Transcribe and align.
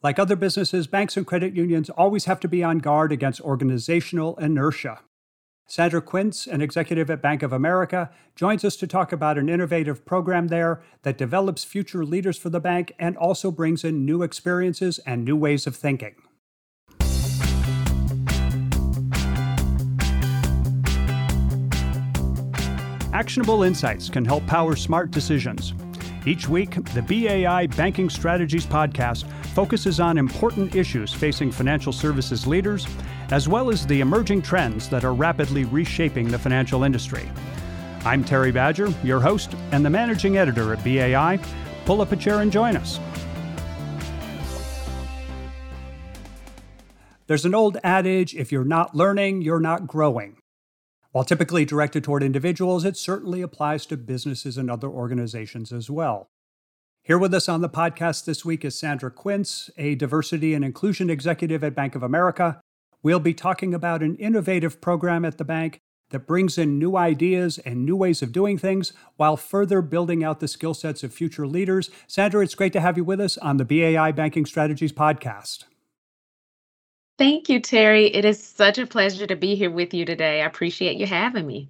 Like 0.00 0.20
other 0.20 0.36
businesses, 0.36 0.86
banks 0.86 1.16
and 1.16 1.26
credit 1.26 1.54
unions 1.56 1.90
always 1.90 2.26
have 2.26 2.38
to 2.40 2.48
be 2.48 2.62
on 2.62 2.78
guard 2.78 3.10
against 3.10 3.40
organizational 3.40 4.36
inertia. 4.36 5.00
Sandra 5.66 6.00
Quince, 6.00 6.46
an 6.46 6.62
executive 6.62 7.10
at 7.10 7.20
Bank 7.20 7.42
of 7.42 7.52
America, 7.52 8.10
joins 8.36 8.64
us 8.64 8.76
to 8.76 8.86
talk 8.86 9.12
about 9.12 9.36
an 9.36 9.48
innovative 9.48 10.06
program 10.06 10.48
there 10.48 10.82
that 11.02 11.18
develops 11.18 11.64
future 11.64 12.04
leaders 12.04 12.38
for 12.38 12.48
the 12.48 12.60
bank 12.60 12.94
and 12.98 13.16
also 13.16 13.50
brings 13.50 13.82
in 13.82 14.06
new 14.06 14.22
experiences 14.22 14.98
and 15.00 15.24
new 15.24 15.36
ways 15.36 15.66
of 15.66 15.74
thinking. 15.74 16.14
Actionable 23.12 23.64
insights 23.64 24.08
can 24.08 24.24
help 24.24 24.46
power 24.46 24.76
smart 24.76 25.10
decisions. 25.10 25.74
Each 26.26 26.48
week, 26.48 26.84
the 26.94 27.02
BAI 27.02 27.68
Banking 27.68 28.10
Strategies 28.10 28.66
podcast 28.66 29.30
focuses 29.54 30.00
on 30.00 30.18
important 30.18 30.74
issues 30.74 31.12
facing 31.12 31.50
financial 31.50 31.92
services 31.92 32.46
leaders, 32.46 32.86
as 33.30 33.48
well 33.48 33.70
as 33.70 33.86
the 33.86 34.00
emerging 34.00 34.42
trends 34.42 34.88
that 34.88 35.04
are 35.04 35.14
rapidly 35.14 35.64
reshaping 35.64 36.28
the 36.28 36.38
financial 36.38 36.84
industry. 36.84 37.30
I'm 38.04 38.24
Terry 38.24 38.52
Badger, 38.52 38.92
your 39.02 39.20
host 39.20 39.54
and 39.72 39.84
the 39.84 39.90
managing 39.90 40.36
editor 40.38 40.72
at 40.72 40.82
BAI. 40.84 41.38
Pull 41.84 42.00
up 42.00 42.12
a 42.12 42.16
chair 42.16 42.40
and 42.40 42.50
join 42.50 42.76
us. 42.76 42.98
There's 47.26 47.44
an 47.44 47.54
old 47.54 47.76
adage 47.84 48.34
if 48.34 48.50
you're 48.50 48.64
not 48.64 48.94
learning, 48.94 49.42
you're 49.42 49.60
not 49.60 49.86
growing. 49.86 50.37
While 51.12 51.24
typically 51.24 51.64
directed 51.64 52.04
toward 52.04 52.22
individuals, 52.22 52.84
it 52.84 52.96
certainly 52.96 53.40
applies 53.40 53.86
to 53.86 53.96
businesses 53.96 54.58
and 54.58 54.70
other 54.70 54.88
organizations 54.88 55.72
as 55.72 55.88
well. 55.88 56.28
Here 57.02 57.16
with 57.16 57.32
us 57.32 57.48
on 57.48 57.62
the 57.62 57.70
podcast 57.70 58.26
this 58.26 58.44
week 58.44 58.62
is 58.62 58.78
Sandra 58.78 59.10
Quince, 59.10 59.70
a 59.78 59.94
diversity 59.94 60.52
and 60.52 60.62
inclusion 60.62 61.08
executive 61.08 61.64
at 61.64 61.74
Bank 61.74 61.94
of 61.94 62.02
America. 62.02 62.60
We'll 63.02 63.20
be 63.20 63.32
talking 63.32 63.72
about 63.72 64.02
an 64.02 64.16
innovative 64.16 64.82
program 64.82 65.24
at 65.24 65.38
the 65.38 65.44
bank 65.44 65.78
that 66.10 66.26
brings 66.26 66.58
in 66.58 66.78
new 66.78 66.96
ideas 66.96 67.58
and 67.58 67.86
new 67.86 67.96
ways 67.96 68.20
of 68.20 68.32
doing 68.32 68.58
things 68.58 68.92
while 69.16 69.38
further 69.38 69.80
building 69.80 70.22
out 70.22 70.40
the 70.40 70.48
skill 70.48 70.74
sets 70.74 71.02
of 71.02 71.14
future 71.14 71.46
leaders. 71.46 71.88
Sandra, 72.06 72.42
it's 72.42 72.54
great 72.54 72.74
to 72.74 72.80
have 72.80 72.98
you 72.98 73.04
with 73.04 73.20
us 73.20 73.38
on 73.38 73.56
the 73.56 73.64
BAI 73.64 74.12
Banking 74.12 74.44
Strategies 74.44 74.92
podcast. 74.92 75.64
Thank 77.18 77.48
you, 77.48 77.58
Terry. 77.58 78.06
It 78.14 78.24
is 78.24 78.40
such 78.40 78.78
a 78.78 78.86
pleasure 78.86 79.26
to 79.26 79.34
be 79.34 79.56
here 79.56 79.72
with 79.72 79.92
you 79.92 80.04
today. 80.04 80.40
I 80.40 80.46
appreciate 80.46 80.96
you 80.96 81.06
having 81.06 81.48
me. 81.48 81.68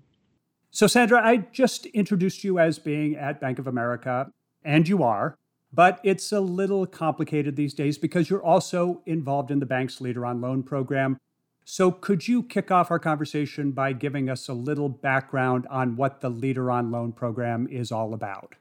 So, 0.71 0.87
Sandra, 0.87 1.27
I 1.27 1.39
just 1.39 1.87
introduced 1.87 2.45
you 2.45 2.59
as 2.59 2.79
being 2.79 3.17
at 3.17 3.41
Bank 3.41 3.59
of 3.59 3.67
America 3.67 4.31
and 4.63 4.87
you 4.87 5.03
are, 5.03 5.35
but 5.73 6.01
it's 6.05 6.31
a 6.33 6.41
little 6.41 6.87
complicated 6.87 7.57
these 7.57 7.73
days 7.73 7.97
because 7.97 8.29
you're 8.29 8.45
also 8.45 9.03
involved 9.07 9.51
in 9.51 9.59
the 9.59 9.67
bank's 9.67 10.03
Leader 10.03 10.27
on 10.27 10.43
Loan 10.43 10.63
program. 10.63 11.17
So, 11.65 11.91
could 11.91 12.29
you 12.29 12.43
kick 12.43 12.71
off 12.71 12.91
our 12.91 12.99
conversation 12.99 13.73
by 13.73 13.95
giving 13.95 14.29
us 14.29 14.49
a 14.49 14.55
little 14.55 14.91
background 14.91 15.67
on 15.71 15.97
what 15.97 16.21
the 16.21 16.29
Leader 16.29 16.71
on 16.71 16.91
Loan 16.91 17.13
program 17.13 17.67
is 17.71 17.91
all 17.91 18.13
about? 18.13 18.55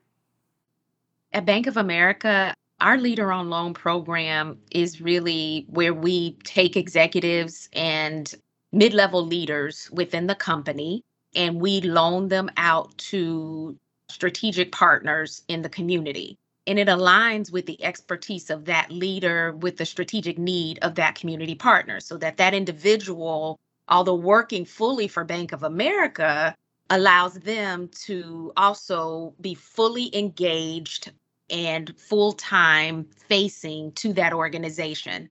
At 1.34 1.46
Bank 1.46 1.68
of 1.68 1.76
America, 1.76 2.54
our 2.80 2.97
Leader 2.97 3.31
on 3.31 3.50
Loan 3.50 3.73
program 3.73 4.59
is 4.72 5.02
really 5.02 5.66
where 5.70 5.94
we 5.94 6.33
take 6.44 6.78
executives 6.78 7.69
and 7.73 8.34
mid 8.72 8.94
level 8.94 9.25
leaders 9.25 9.89
within 9.92 10.28
the 10.28 10.36
company 10.36 11.03
and 11.36 11.59
we 11.59 11.81
loan 11.81 12.28
them 12.28 12.50
out 12.58 12.95
to 12.97 13.75
strategic 14.09 14.72
partners 14.72 15.44
in 15.47 15.61
the 15.61 15.69
community. 15.69 16.38
And 16.67 16.78
it 16.78 16.88
aligns 16.88 17.52
with 17.52 17.66
the 17.66 17.81
expertise 17.84 18.50
of 18.50 18.66
that 18.66 18.91
leader 18.91 19.53
with 19.53 19.78
the 19.78 19.86
strategic 19.86 20.38
need 20.38 20.80
of 20.81 20.95
that 20.95 21.16
community 21.16 21.56
partner 21.56 22.00
so 22.00 22.17
that 22.17 22.38
that 22.38 22.53
individual, 22.53 23.58
although 23.88 24.16
working 24.16 24.66
fully 24.66 25.08
for 25.08 25.23
Bank 25.23 25.52
of 25.53 25.63
America, 25.63 26.53
allows 26.90 27.35
them 27.35 27.90
to 28.06 28.52
also 28.57 29.34
be 29.41 29.53
fully 29.53 30.16
engaged 30.16 31.12
and 31.50 31.94
full 31.97 32.34
time 32.34 33.06
facing 33.28 33.91
to 33.94 34.13
that 34.13 34.34
organization. 34.34 35.30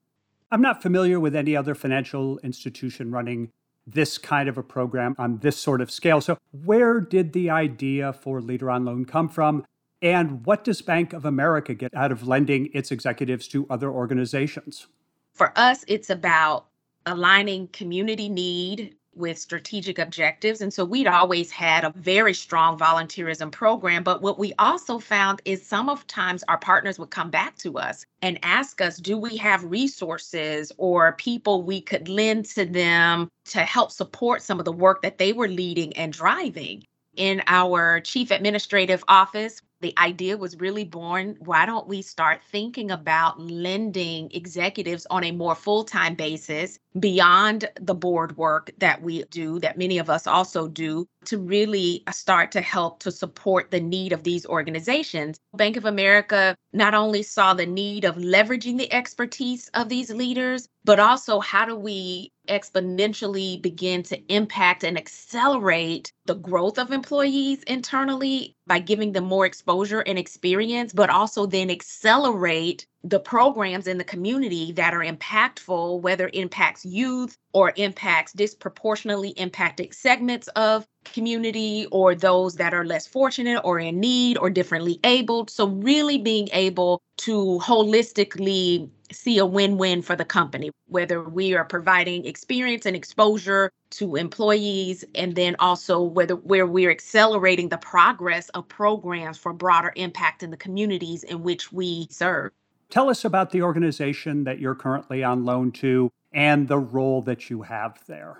I'm 0.50 0.62
not 0.62 0.82
familiar 0.82 1.18
with 1.18 1.34
any 1.34 1.56
other 1.56 1.74
financial 1.74 2.38
institution 2.38 3.10
running 3.10 3.50
this 3.86 4.18
kind 4.18 4.48
of 4.48 4.58
a 4.58 4.62
program 4.62 5.14
on 5.18 5.38
this 5.38 5.56
sort 5.56 5.80
of 5.80 5.90
scale. 5.90 6.20
So, 6.20 6.38
where 6.64 7.00
did 7.00 7.32
the 7.32 7.50
idea 7.50 8.12
for 8.12 8.40
Leader 8.40 8.70
on 8.70 8.84
Loan 8.84 9.04
come 9.04 9.28
from? 9.28 9.64
And 10.02 10.44
what 10.44 10.64
does 10.64 10.82
Bank 10.82 11.12
of 11.12 11.24
America 11.24 11.74
get 11.74 11.94
out 11.94 12.12
of 12.12 12.26
lending 12.26 12.68
its 12.74 12.90
executives 12.90 13.48
to 13.48 13.66
other 13.70 13.90
organizations? 13.90 14.86
For 15.32 15.52
us, 15.56 15.84
it's 15.88 16.10
about 16.10 16.66
aligning 17.06 17.68
community 17.68 18.28
need 18.28 18.96
with 19.16 19.38
strategic 19.38 19.98
objectives. 19.98 20.60
And 20.60 20.72
so 20.72 20.84
we'd 20.84 21.06
always 21.06 21.50
had 21.50 21.84
a 21.84 21.92
very 21.96 22.34
strong 22.34 22.78
volunteerism 22.78 23.50
program. 23.50 24.02
But 24.02 24.22
what 24.22 24.38
we 24.38 24.52
also 24.58 24.98
found 24.98 25.42
is 25.44 25.66
some 25.66 25.88
of 25.88 26.06
times 26.06 26.44
our 26.48 26.58
partners 26.58 26.98
would 26.98 27.10
come 27.10 27.30
back 27.30 27.56
to 27.58 27.78
us 27.78 28.04
and 28.22 28.38
ask 28.42 28.80
us, 28.80 28.98
do 28.98 29.16
we 29.16 29.36
have 29.36 29.64
resources 29.64 30.72
or 30.76 31.12
people 31.12 31.62
we 31.62 31.80
could 31.80 32.08
lend 32.08 32.44
to 32.46 32.64
them 32.64 33.30
to 33.46 33.60
help 33.60 33.90
support 33.90 34.42
some 34.42 34.58
of 34.58 34.64
the 34.64 34.72
work 34.72 35.02
that 35.02 35.18
they 35.18 35.32
were 35.32 35.48
leading 35.48 35.96
and 35.96 36.12
driving? 36.12 36.84
In 37.16 37.42
our 37.46 38.00
chief 38.00 38.30
administrative 38.30 39.02
office, 39.08 39.62
the 39.80 39.94
idea 39.98 40.36
was 40.36 40.56
really 40.56 40.84
born 40.84 41.36
why 41.40 41.66
don't 41.66 41.86
we 41.86 42.02
start 42.02 42.40
thinking 42.50 42.90
about 42.90 43.40
lending 43.40 44.30
executives 44.32 45.06
on 45.10 45.22
a 45.24 45.32
more 45.32 45.54
full-time 45.54 46.14
basis 46.14 46.78
beyond 46.98 47.68
the 47.80 47.94
board 47.94 48.36
work 48.36 48.70
that 48.78 49.02
we 49.02 49.22
do 49.24 49.58
that 49.60 49.76
many 49.76 49.98
of 49.98 50.08
us 50.08 50.26
also 50.26 50.66
do 50.66 51.06
to 51.26 51.38
really 51.38 52.02
start 52.10 52.52
to 52.52 52.60
help 52.60 53.00
to 53.00 53.10
support 53.12 53.70
the 53.70 53.80
need 53.80 54.12
of 54.12 54.24
these 54.24 54.46
organizations? 54.46 55.38
Bank 55.54 55.76
of 55.76 55.84
america 55.84 56.56
not 56.72 56.94
only 56.94 57.22
saw 57.22 57.52
the 57.52 57.66
need 57.66 58.04
of 58.04 58.16
leveraging 58.16 58.78
the 58.78 58.92
expertise 58.92 59.68
of 59.74 59.88
these 59.88 60.10
leaders 60.10 60.68
but 60.86 61.00
also 61.00 61.40
how 61.40 61.66
do 61.66 61.74
we 61.76 62.32
exponentially 62.48 63.60
begin 63.60 64.04
to 64.04 64.32
impact 64.32 64.84
and 64.84 64.96
accelerate 64.96 66.12
the 66.26 66.36
growth 66.36 66.78
of 66.78 66.92
employees 66.92 67.64
internally 67.64 68.56
by 68.68 68.78
giving 68.78 69.12
them 69.12 69.24
more 69.24 69.44
exposure 69.46 70.00
and 70.02 70.16
experience, 70.16 70.92
but 70.92 71.10
also 71.10 71.44
then 71.44 71.70
accelerate 71.70 72.86
the 73.02 73.18
programs 73.18 73.88
in 73.88 73.98
the 73.98 74.04
community 74.04 74.70
that 74.72 74.94
are 74.94 75.04
impactful, 75.04 76.00
whether 76.02 76.30
impacts 76.32 76.84
youth 76.84 77.36
or 77.52 77.72
impacts 77.76 78.32
disproportionately 78.32 79.30
impacted 79.30 79.92
segments 79.92 80.46
of 80.54 80.86
community 81.12 81.86
or 81.90 82.14
those 82.14 82.56
that 82.56 82.74
are 82.74 82.84
less 82.84 83.06
fortunate 83.06 83.60
or 83.64 83.78
in 83.78 84.00
need 84.00 84.38
or 84.38 84.50
differently 84.50 85.00
abled. 85.04 85.50
So, 85.50 85.68
really 85.68 86.18
being 86.18 86.48
able 86.52 87.02
to 87.18 87.58
holistically 87.62 88.88
see 89.12 89.38
a 89.38 89.46
win 89.46 89.78
win 89.78 90.02
for 90.02 90.16
the 90.16 90.24
company, 90.24 90.70
whether 90.88 91.22
we 91.22 91.54
are 91.54 91.64
providing 91.64 92.24
experience 92.26 92.86
and 92.86 92.96
exposure 92.96 93.70
to 93.90 94.16
employees, 94.16 95.04
and 95.14 95.36
then 95.36 95.56
also 95.58 96.02
whether 96.02 96.36
where 96.36 96.66
we're 96.66 96.90
accelerating 96.90 97.68
the 97.68 97.78
progress 97.78 98.48
of 98.50 98.68
programs 98.68 99.38
for 99.38 99.52
broader 99.52 99.92
impact 99.96 100.42
in 100.42 100.50
the 100.50 100.56
communities 100.56 101.22
in 101.22 101.42
which 101.42 101.72
we 101.72 102.06
serve. 102.10 102.50
Tell 102.90 103.10
us 103.10 103.24
about 103.24 103.50
the 103.50 103.62
organization 103.62 104.44
that 104.44 104.58
you're 104.58 104.74
currently 104.74 105.24
on 105.24 105.44
loan 105.44 105.72
to 105.72 106.10
and 106.32 106.68
the 106.68 106.78
role 106.78 107.22
that 107.22 107.50
you 107.50 107.62
have 107.62 108.00
there. 108.06 108.38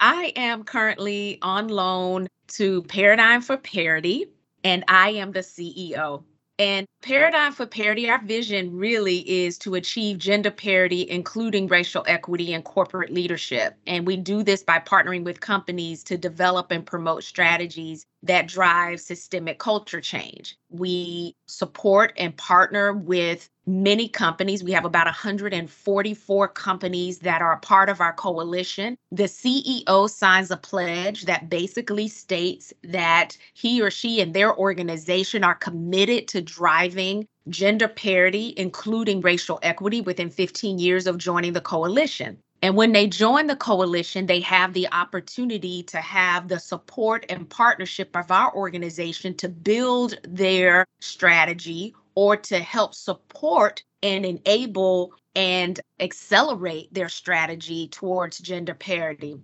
I 0.00 0.32
am 0.34 0.64
currently 0.64 1.38
on 1.42 1.68
loan 1.68 2.26
to 2.54 2.82
Paradigm 2.84 3.42
for 3.42 3.58
Parity, 3.58 4.26
and 4.64 4.82
I 4.88 5.10
am 5.10 5.32
the 5.32 5.40
CEO. 5.40 6.24
And 6.58 6.86
Paradigm 7.02 7.52
for 7.52 7.66
Parity, 7.66 8.10
our 8.10 8.22
vision 8.22 8.76
really 8.76 9.18
is 9.28 9.56
to 9.58 9.76
achieve 9.76 10.18
gender 10.18 10.50
parity, 10.50 11.08
including 11.08 11.68
racial 11.68 12.04
equity 12.06 12.52
and 12.52 12.64
corporate 12.64 13.10
leadership. 13.10 13.76
And 13.86 14.06
we 14.06 14.16
do 14.16 14.42
this 14.42 14.62
by 14.62 14.78
partnering 14.78 15.24
with 15.24 15.40
companies 15.40 16.02
to 16.04 16.18
develop 16.18 16.70
and 16.70 16.84
promote 16.84 17.24
strategies 17.24 18.04
that 18.22 18.48
drive 18.48 19.00
systemic 19.00 19.58
culture 19.58 20.02
change. 20.02 20.58
We 20.68 21.34
support 21.46 22.12
and 22.18 22.36
partner 22.36 22.92
with 22.92 23.48
many 23.70 24.08
companies. 24.08 24.64
We 24.64 24.72
have 24.72 24.84
about 24.84 25.06
144 25.06 26.48
companies 26.48 27.18
that 27.20 27.40
are 27.40 27.56
part 27.58 27.88
of 27.88 28.00
our 28.00 28.12
coalition. 28.12 28.96
The 29.12 29.24
CEO 29.24 30.10
signs 30.10 30.50
a 30.50 30.56
pledge 30.56 31.24
that 31.24 31.48
basically 31.48 32.08
states 32.08 32.72
that 32.84 33.36
he 33.54 33.80
or 33.80 33.90
she 33.90 34.20
and 34.20 34.34
their 34.34 34.56
organization 34.56 35.44
are 35.44 35.54
committed 35.54 36.28
to 36.28 36.42
driving 36.42 37.26
gender 37.48 37.88
parity, 37.88 38.54
including 38.56 39.20
racial 39.20 39.58
equity, 39.62 40.00
within 40.00 40.30
15 40.30 40.78
years 40.78 41.06
of 41.06 41.18
joining 41.18 41.52
the 41.52 41.60
coalition. 41.60 42.38
And 42.62 42.76
when 42.76 42.92
they 42.92 43.06
join 43.06 43.46
the 43.46 43.56
coalition, 43.56 44.26
they 44.26 44.40
have 44.40 44.74
the 44.74 44.86
opportunity 44.92 45.82
to 45.84 45.96
have 45.98 46.48
the 46.48 46.60
support 46.60 47.24
and 47.30 47.48
partnership 47.48 48.14
of 48.14 48.30
our 48.30 48.54
organization 48.54 49.34
to 49.36 49.48
build 49.48 50.18
their 50.28 50.86
strategy 51.00 51.94
or 52.14 52.36
to 52.36 52.58
help 52.58 52.94
support 52.94 53.82
and 54.02 54.24
enable 54.24 55.12
and 55.34 55.80
accelerate 56.00 56.92
their 56.92 57.08
strategy 57.08 57.88
towards 57.88 58.38
gender 58.38 58.74
parity. 58.74 59.36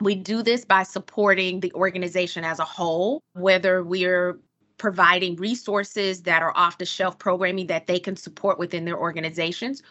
We 0.00 0.16
do 0.16 0.42
this 0.42 0.64
by 0.64 0.82
supporting 0.82 1.60
the 1.60 1.72
organization 1.74 2.44
as 2.44 2.58
a 2.58 2.64
whole, 2.64 3.22
whether 3.34 3.82
we're 3.82 4.40
providing 4.78 5.36
resources 5.36 6.22
that 6.22 6.42
are 6.42 6.52
off 6.56 6.78
the 6.78 6.84
shelf 6.84 7.18
programming 7.18 7.68
that 7.68 7.86
they 7.86 8.00
can 8.00 8.16
support 8.16 8.58
within 8.58 8.84
their 8.84 8.98
organizations 8.98 9.82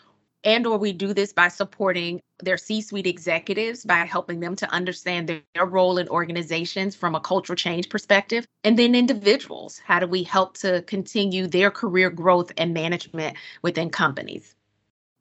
and 0.44 0.66
or 0.66 0.78
we 0.78 0.94
do 0.94 1.14
this 1.14 1.34
by 1.34 1.48
supporting 1.48 2.22
their 2.44 2.58
c-suite 2.58 3.08
executives 3.08 3.86
by 3.86 3.98
helping 4.06 4.40
them 4.40 4.56
to 4.56 4.72
understand 4.72 5.30
their, 5.30 5.42
their, 5.54 5.66
role 5.66 5.98
in 5.98 6.08
organizations 6.10 6.96
from 6.96 7.16
a 7.16 7.20
cultural 7.20 7.56
change 7.56 7.90
perspective 7.90 8.46
and 8.64 8.78
then 8.78 8.96
individuals. 8.96 9.80
How 9.80 10.00
do 10.00 10.08
we 10.08 10.24
help 10.24 10.58
to 10.58 10.82
continue 10.84 11.48
their 11.48 11.70
career 11.72 12.10
growth 12.10 12.52
and 12.58 12.74
management 12.74 13.38
within 13.62 13.90
companies? 13.90 14.56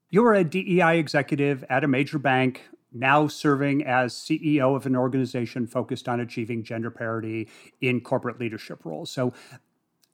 You're 0.08 0.34
a 0.34 0.44
dei 0.44 0.98
executive 0.98 1.64
at 1.68 1.84
a 1.84 1.88
major 1.88 2.18
bank 2.18 2.62
now 2.92 3.28
serving 3.28 3.86
as 3.86 4.14
ceo 4.14 4.74
of 4.74 4.84
an 4.86 4.96
organization 4.96 5.66
focused 5.66 6.08
on 6.08 6.18
achieving 6.18 6.64
gender 6.64 6.90
parity 6.90 7.48
in 7.80 8.00
corporate 8.00 8.40
leadership 8.40 8.84
roles. 8.84 9.10
So 9.10 9.32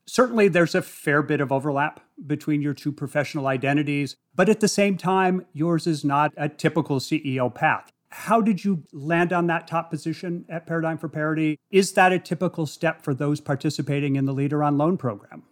certainly 0.06 0.48
there's 0.48 0.74
a 0.74 0.82
fair 0.82 1.22
bit 1.22 1.40
of 1.40 1.52
overlap 1.52 2.00
between 2.26 2.62
your 2.62 2.74
two 2.74 2.92
professional 2.92 3.46
identities, 3.46 4.16
but 4.34 4.48
at 4.48 4.60
the 4.60 4.68
same 4.68 4.96
time, 4.96 5.46
yours 5.52 5.86
is 5.86 6.04
not 6.04 6.32
a 6.36 6.48
typical 6.48 6.98
CEO 6.98 7.52
path. 7.52 7.90
How 8.10 8.40
did 8.40 8.64
you 8.64 8.84
land 8.92 9.32
on 9.32 9.46
that 9.48 9.66
top 9.66 9.90
position 9.90 10.46
at 10.48 10.66
Paradigm 10.66 10.96
for 10.96 11.08
Parity? 11.08 11.58
Is 11.70 11.92
that 11.92 12.12
a 12.12 12.18
typical 12.18 12.64
step 12.64 13.02
for 13.02 13.12
those 13.12 13.40
participating 13.40 14.16
in 14.16 14.24
the 14.24 14.32
Leader 14.32 14.62
on 14.62 14.78
Loan 14.78 14.96
program? 14.96 15.42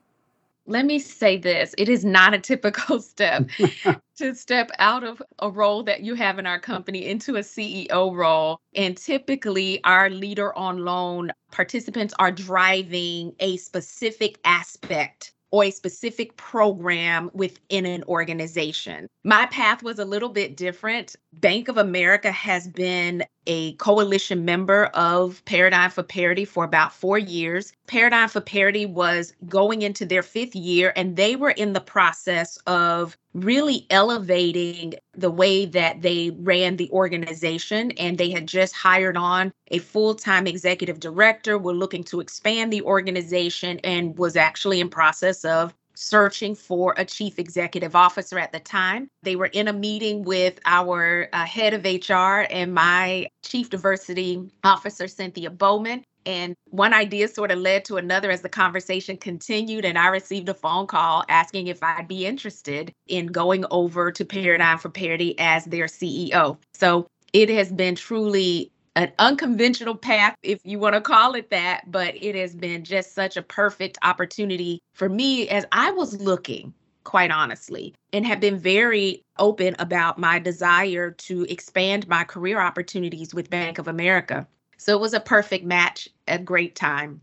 Let 0.66 0.87
me 0.87 0.99
say 0.99 1.37
this 1.37 1.75
it 1.76 1.88
is 1.88 2.05
not 2.05 2.34
a 2.34 2.38
typical 2.38 3.00
step 3.00 3.49
to 4.16 4.34
step 4.34 4.70
out 4.78 5.05
of 5.05 5.22
a 5.40 5.50
role 5.50 5.82
that 5.82 6.02
you 6.02 6.14
have 6.14 6.38
in 6.38 6.46
our 6.46 6.58
company 6.58 7.06
into 7.06 7.37
a 7.37 7.40
CEO 7.40 8.14
role. 8.14 8.58
And 8.75 8.96
typically, 8.96 9.82
our 9.84 10.11
leader 10.11 10.56
on 10.56 10.84
loan 10.84 11.32
participants 11.50 12.14
are 12.19 12.32
driving 12.32 13.34
a 13.40 13.56
specific 13.56 14.38
aspect 14.44 15.34
or 15.55 15.62
a 15.62 15.70
specific 15.70 16.37
program 16.37 17.31
within 17.32 17.87
an 17.87 18.02
organization. 18.08 19.06
My 19.22 19.46
path 19.46 19.84
was 19.84 20.00
a 20.00 20.05
little 20.05 20.28
bit 20.28 20.56
different. 20.56 21.14
Bank 21.34 21.69
of 21.69 21.76
America 21.76 22.32
has 22.32 22.66
been 22.66 23.22
a 23.46 23.75
coalition 23.75 24.44
member 24.44 24.87
of 24.87 25.44
Paradigm 25.44 25.90
for 25.90 26.02
Parity 26.02 26.44
for 26.44 26.64
about 26.64 26.93
four 26.93 27.19
years. 27.19 27.72
Paradigm 27.87 28.29
for 28.29 28.41
Parity 28.41 28.87
was 28.87 29.35
going 29.49 29.83
into 29.83 30.07
their 30.07 30.23
fifth 30.23 30.57
year, 30.57 30.93
and 30.97 31.17
they 31.17 31.37
were 31.37 31.51
in 31.51 31.73
the 31.73 31.81
process 31.81 32.57
of 32.67 33.17
really 33.35 33.87
elevating 33.91 34.95
the 35.13 35.31
way 35.31 35.67
that 35.67 36.01
they 36.03 36.31
ran 36.31 36.77
the 36.77 36.91
organization. 36.91 37.91
And 37.93 38.17
they 38.17 38.31
had 38.31 38.47
just 38.47 38.75
hired 38.75 39.17
on 39.17 39.53
a 39.69 39.79
full 39.79 40.15
time 40.15 40.47
executive 40.47 41.01
director, 41.01 41.59
were 41.59 41.75
looking 41.75 42.05
to 42.05 42.21
expand 42.21 42.73
the 42.73 42.83
organization, 42.83 43.81
and 43.85 44.17
was 44.17 44.37
actually 44.37 44.81
in 44.81 44.89
process 44.89 45.45
of 45.45 45.75
searching 45.95 46.55
for 46.55 46.95
a 46.97 47.05
chief 47.05 47.39
executive 47.39 47.95
officer 47.95 48.39
at 48.39 48.53
the 48.53 48.61
time. 48.61 49.09
They 49.23 49.37
were 49.37 49.47
in 49.47 49.69
a 49.69 49.73
meeting 49.73 50.25
with 50.25 50.59
our 50.67 51.29
uh, 51.33 51.45
head 51.47 51.75
of 51.75 51.85
HR 51.85 52.47
and 52.51 52.75
my 52.75 53.29
chief 53.43 53.71
diversity 53.71 54.51
officer, 54.63 55.09
Cynthia 55.09 55.51
Bowman. 55.51 56.05
And 56.26 56.55
one 56.71 56.94
idea 56.94 57.29
sort 57.29 57.50
of 57.50 57.59
led 57.59 57.85
to 57.87 57.97
another 57.97 58.31
as 58.31 58.43
the 58.43 58.49
conversation 58.49 59.17
continued. 59.17 59.85
And 59.85 59.99
I 59.99 60.09
received 60.09 60.49
a 60.49 60.55
phone 60.55 60.87
call 60.87 61.25
asking 61.29 61.67
if 61.67 61.82
I'd 61.82 62.09
be 62.09 62.26
interested 62.26 62.93
in 63.06 63.26
going 63.26 63.65
over 63.71 64.11
to 64.12 64.25
Paradigm 64.25 64.79
for 64.79 64.88
Parity 64.88 65.38
as 65.38 65.65
their 65.67 65.87
CEO. 65.87 66.59
So 66.73 67.06
it 67.32 67.49
has 67.50 67.73
been 67.73 67.94
truly 67.94 68.71
an 68.97 69.12
unconventional 69.19 69.97
path, 69.97 70.37
if 70.43 70.61
you 70.65 70.79
want 70.79 70.94
to 70.94 71.00
call 71.00 71.35
it 71.35 71.50
that, 71.50 71.91
but 71.91 72.15
it 72.23 72.35
has 72.35 72.55
been 72.55 72.85
just 72.85 73.12
such 73.12 73.37
a 73.37 73.43
perfect 73.43 73.99
opportunity 74.03 74.81
for 74.93 75.09
me 75.09 75.49
as 75.49 75.67
I 75.73 75.91
was 75.91 76.21
looking, 76.21 76.73
quite 77.03 77.32
honestly, 77.32 77.94
and 78.12 78.25
have 78.25 78.38
been 78.38 78.56
very 78.56 79.23
open 79.38 79.75
about 79.81 80.19
my 80.19 80.38
desire 80.38 81.11
to 81.11 81.43
expand 81.49 82.06
my 82.06 82.23
career 82.23 82.61
opportunities 82.61 83.35
with 83.35 83.50
Bank 83.50 83.79
of 83.79 83.88
America. 83.88 84.47
So 84.76 84.97
it 84.97 85.00
was 85.00 85.15
a 85.15 85.21
perfect 85.21 85.65
match, 85.65 86.09
a 86.29 86.38
great 86.38 86.75
time. 86.75 87.21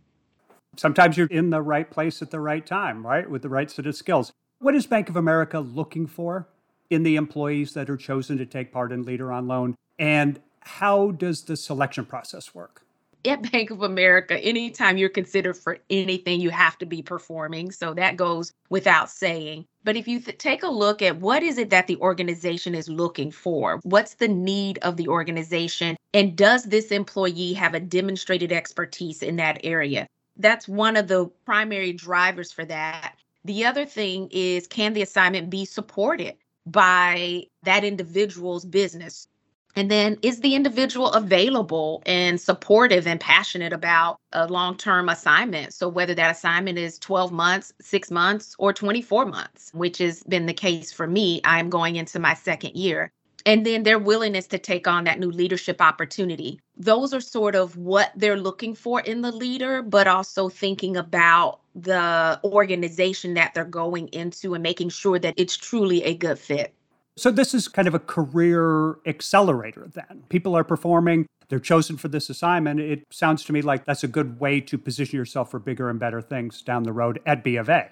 Sometimes 0.77 1.18
you're 1.18 1.27
in 1.27 1.50
the 1.50 1.62
right 1.62 1.89
place 1.89 2.21
at 2.21 2.31
the 2.31 2.39
right 2.39 2.65
time, 2.65 3.06
right? 3.06 3.30
With 3.30 3.42
the 3.42 3.50
right 3.50 3.69
set 3.69 3.86
of 3.86 3.95
skills. 3.95 4.31
What 4.59 4.75
is 4.75 4.86
Bank 4.86 5.09
of 5.09 5.15
America 5.15 5.59
looking 5.59 6.07
for 6.07 6.48
in 6.89 7.03
the 7.03 7.15
employees 7.15 7.74
that 7.74 7.89
are 7.89 7.98
chosen 7.98 8.38
to 8.38 8.45
take 8.45 8.71
part 8.71 8.92
in 8.92 9.03
Leader 9.03 9.31
on 9.31 9.48
Loan? 9.48 9.75
And 10.00 10.39
how 10.62 11.12
does 11.12 11.44
the 11.44 11.57
selection 11.57 12.06
process 12.06 12.56
work? 12.56 12.83
At 13.25 13.41
Bank 13.51 13.69
of 13.69 13.83
America, 13.83 14.38
anytime 14.38 14.97
you're 14.97 15.09
considered 15.09 15.57
for 15.57 15.77
anything, 15.89 16.41
you 16.41 16.50
have 16.50 16.77
to 16.79 16.85
be 16.85 17.01
performing. 17.01 17.71
So 17.71 17.94
that 17.94 18.18
goes 18.18 18.51
without 18.69 19.09
saying. 19.09 19.65
But 19.83 19.95
if 19.95 20.07
you 20.07 20.19
th- 20.19 20.38
take 20.38 20.63
a 20.63 20.68
look 20.68 21.01
at 21.01 21.19
what 21.19 21.44
is 21.44 21.57
it 21.57 21.69
that 21.71 21.88
the 21.88 21.97
organization 21.97 22.75
is 22.75 22.89
looking 22.89 23.31
for, 23.31 23.79
what's 23.83 24.15
the 24.15 24.27
need 24.27 24.79
of 24.79 24.97
the 24.97 25.07
organization, 25.07 25.97
and 26.13 26.35
does 26.35 26.65
this 26.65 26.91
employee 26.91 27.53
have 27.53 27.73
a 27.73 27.79
demonstrated 27.79 28.51
expertise 28.51 29.21
in 29.24 29.38
that 29.38 29.59
area? 29.63 30.07
That's 30.38 30.67
one 30.67 30.97
of 30.97 31.07
the 31.07 31.27
primary 31.45 31.94
drivers 31.94 32.51
for 32.51 32.65
that. 32.65 33.15
The 33.44 33.65
other 33.65 33.85
thing 33.85 34.29
is 34.31 34.67
can 34.67 34.94
the 34.94 35.01
assignment 35.01 35.50
be 35.50 35.65
supported 35.65 36.35
by 36.65 37.47
that 37.63 37.83
individual's 37.83 38.65
business? 38.65 39.27
And 39.75 39.89
then 39.89 40.18
is 40.21 40.41
the 40.41 40.56
individual 40.56 41.12
available 41.12 42.03
and 42.06 42.39
supportive 42.39 43.07
and 43.07 43.19
passionate 43.19 43.73
about 43.73 44.18
a 44.33 44.47
long 44.47 44.77
term 44.77 45.09
assignment? 45.09 45.73
So, 45.73 45.88
whether 45.88 46.13
that 46.15 46.31
assignment 46.31 46.77
is 46.77 47.00
12 47.00 47.31
months, 47.31 47.73
six 47.81 48.12
months, 48.12 48.56
or 48.59 48.73
24 48.73 49.25
months, 49.25 49.71
which 49.73 50.00
has 50.00 50.23
been 50.23 50.45
the 50.45 50.53
case 50.53 50.91
for 50.91 51.07
me, 51.07 51.41
I'm 51.44 51.69
going 51.69 51.95
into 51.95 52.19
my 52.19 52.33
second 52.33 52.75
year. 52.75 53.12
And 53.45 53.65
then 53.65 53.83
their 53.83 53.97
willingness 53.97 54.45
to 54.47 54.59
take 54.59 54.88
on 54.88 55.06
that 55.06 55.19
new 55.19 55.31
leadership 55.31 55.81
opportunity. 55.81 56.59
Those 56.77 57.13
are 57.13 57.21
sort 57.21 57.56
of 57.56 57.75
what 57.75 58.12
they're 58.15 58.38
looking 58.38 58.75
for 58.75 59.01
in 59.01 59.21
the 59.21 59.31
leader, 59.31 59.81
but 59.81 60.07
also 60.07 60.47
thinking 60.50 60.95
about 60.95 61.59
the 61.74 62.39
organization 62.44 63.33
that 63.35 63.53
they're 63.53 63.65
going 63.65 64.09
into 64.09 64.53
and 64.53 64.62
making 64.62 64.89
sure 64.89 65.17
that 65.17 65.33
it's 65.38 65.57
truly 65.57 66.03
a 66.03 66.15
good 66.15 66.38
fit. 66.38 66.74
So 67.18 67.30
this 67.32 67.53
is 67.53 67.68
kind 67.68 67.88
of 67.88 67.94
a 67.94 68.00
career 68.00 68.98
accelerator 69.06 69.89
then. 69.94 70.24
People 70.30 70.56
are 70.56 70.63
performing, 70.63 71.27
they're 71.50 71.60
chosen 71.60 71.98
for 71.98 72.08
this 72.08 72.30
assignment. 72.30 72.80
It 72.80 73.03
sounds 73.12 73.44
to 73.46 73.53
me 73.53 73.62
like 73.62 73.86
that's 73.86 74.03
a 74.03 74.08
good 74.08 74.39
way 74.39 74.62
to 74.62 74.77
position 74.77 75.18
yourself 75.18 75.51
for 75.51 75.60
bigger 75.60 75.89
and 75.89 76.00
better 76.00 76.22
things 76.22 76.62
down 76.62 76.84
the 76.84 76.94
road 76.94 77.20
at 77.25 77.44
B 77.44 77.58
of 77.58 77.68
A. 77.68 77.89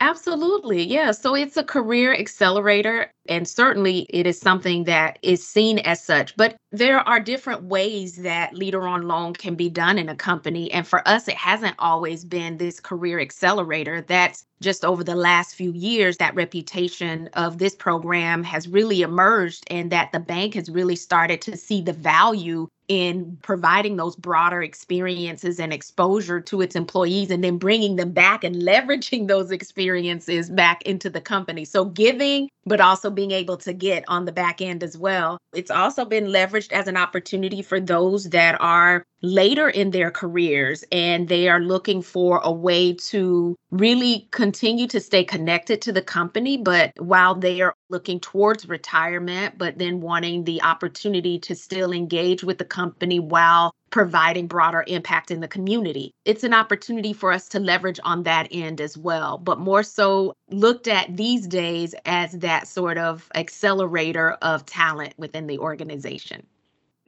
Absolutely. 0.00 0.82
Yeah. 0.82 1.10
So 1.12 1.34
it's 1.34 1.56
a 1.56 1.64
career 1.64 2.14
accelerator, 2.14 3.10
and 3.30 3.46
certainly 3.48 4.00
it 4.10 4.26
is 4.26 4.38
something 4.38 4.84
that 4.84 5.18
is 5.22 5.46
seen 5.46 5.78
as 5.78 6.02
such. 6.02 6.36
But 6.36 6.56
there 6.72 6.98
are 7.08 7.20
different 7.20 7.62
ways 7.62 8.16
that 8.16 8.54
leader 8.54 8.86
on 8.86 9.08
loan 9.08 9.34
can 9.34 9.54
be 9.54 9.70
done 9.70 9.98
in 9.98 10.08
a 10.08 10.16
company. 10.16 10.70
And 10.72 10.86
for 10.86 11.06
us, 11.08 11.28
it 11.28 11.36
hasn't 11.36 11.76
always 11.78 12.24
been 12.24 12.58
this 12.58 12.80
career 12.80 13.20
accelerator. 13.20 14.02
That's 14.02 14.44
just 14.60 14.84
over 14.84 15.02
the 15.02 15.14
last 15.14 15.54
few 15.54 15.72
years, 15.72 16.18
that 16.18 16.34
reputation 16.34 17.28
of 17.32 17.58
this 17.58 17.74
program 17.74 18.44
has 18.44 18.68
really 18.68 19.00
emerged, 19.00 19.64
and 19.70 19.90
that 19.90 20.12
the 20.12 20.20
bank 20.20 20.54
has 20.54 20.68
really 20.68 20.96
started 20.96 21.40
to 21.42 21.56
see 21.56 21.80
the 21.80 21.94
value 21.94 22.68
in 22.88 23.38
providing 23.42 23.96
those 23.96 24.16
broader 24.16 24.62
experiences 24.62 25.60
and 25.60 25.72
exposure 25.72 26.40
to 26.40 26.60
its 26.60 26.74
employees 26.74 27.30
and 27.30 27.44
then 27.44 27.56
bringing 27.56 27.94
them 27.94 28.10
back 28.10 28.42
and 28.42 28.56
leveraging 28.62 29.28
those 29.28 29.50
experiences 29.50 30.50
back 30.50 30.82
into 30.82 31.08
the 31.08 31.20
company. 31.20 31.64
So 31.64 31.84
giving, 31.84 32.50
but 32.66 32.80
also 32.80 33.08
being 33.20 33.32
able 33.32 33.58
to 33.58 33.74
get 33.74 34.02
on 34.08 34.24
the 34.24 34.32
back 34.32 34.62
end 34.62 34.82
as 34.82 34.96
well. 34.96 35.36
It's 35.52 35.70
also 35.70 36.06
been 36.06 36.28
leveraged 36.28 36.72
as 36.72 36.88
an 36.88 36.96
opportunity 36.96 37.60
for 37.60 37.78
those 37.78 38.30
that 38.30 38.58
are 38.62 39.04
later 39.22 39.68
in 39.68 39.90
their 39.90 40.10
careers 40.10 40.82
and 40.90 41.28
they 41.28 41.48
are 41.48 41.60
looking 41.60 42.00
for 42.00 42.40
a 42.42 42.50
way 42.50 42.94
to 42.94 43.54
really 43.70 44.26
continue 44.30 44.86
to 44.86 45.00
stay 45.00 45.22
connected 45.22 45.82
to 45.82 45.92
the 45.92 46.00
company 46.00 46.56
but 46.56 46.92
while 46.98 47.34
they 47.34 47.60
are 47.60 47.74
looking 47.90 48.18
towards 48.18 48.66
retirement 48.66 49.58
but 49.58 49.76
then 49.76 50.00
wanting 50.00 50.44
the 50.44 50.62
opportunity 50.62 51.38
to 51.38 51.54
still 51.54 51.92
engage 51.92 52.42
with 52.42 52.56
the 52.56 52.64
company 52.64 53.20
while 53.20 53.74
providing 53.90 54.46
broader 54.46 54.84
impact 54.86 55.30
in 55.30 55.40
the 55.40 55.48
community. 55.48 56.12
It's 56.24 56.44
an 56.44 56.54
opportunity 56.54 57.12
for 57.12 57.32
us 57.32 57.48
to 57.50 57.60
leverage 57.60 58.00
on 58.04 58.22
that 58.22 58.48
end 58.50 58.80
as 58.80 58.96
well, 58.96 59.38
but 59.38 59.58
more 59.58 59.82
so 59.82 60.34
looked 60.50 60.88
at 60.88 61.16
these 61.16 61.46
days 61.46 61.94
as 62.04 62.32
that 62.32 62.68
sort 62.68 62.98
of 62.98 63.28
accelerator 63.34 64.32
of 64.42 64.64
talent 64.66 65.14
within 65.18 65.46
the 65.46 65.58
organization. 65.58 66.46